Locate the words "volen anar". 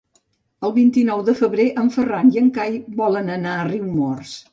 3.03-3.53